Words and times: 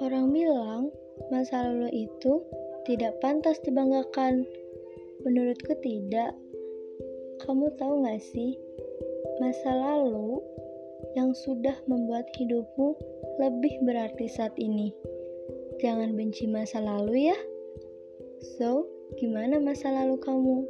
Orang 0.00 0.32
bilang 0.32 0.88
masa 1.28 1.68
lalu 1.68 2.08
itu 2.08 2.40
tidak 2.88 3.20
pantas 3.20 3.60
dibanggakan. 3.60 4.48
Menurutku 5.28 5.76
tidak. 5.84 6.32
Kamu 7.44 7.68
tahu 7.76 8.08
gak 8.08 8.20
sih, 8.20 8.56
masa 9.44 9.76
lalu 9.76 10.40
yang 11.12 11.36
sudah 11.36 11.76
membuat 11.84 12.24
hidupmu 12.36 12.96
lebih 13.36 13.76
berarti 13.84 14.24
saat 14.28 14.56
ini. 14.56 14.92
Jangan 15.84 16.16
benci 16.16 16.48
masa 16.48 16.80
lalu 16.80 17.32
ya. 17.32 17.38
So, 18.56 18.88
gimana 19.20 19.60
masa 19.60 19.92
lalu 19.92 20.16
kamu? 20.20 20.64